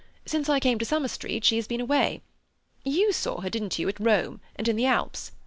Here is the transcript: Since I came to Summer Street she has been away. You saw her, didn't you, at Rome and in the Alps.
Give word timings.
Since 0.25 0.49
I 0.49 0.59
came 0.59 0.79
to 0.79 0.85
Summer 0.85 1.07
Street 1.07 1.45
she 1.45 1.57
has 1.57 1.67
been 1.67 1.79
away. 1.79 2.21
You 2.83 3.11
saw 3.13 3.41
her, 3.41 3.51
didn't 3.51 3.77
you, 3.77 3.87
at 3.87 3.99
Rome 3.99 4.41
and 4.55 4.67
in 4.67 4.75
the 4.75 4.87
Alps. 4.87 5.31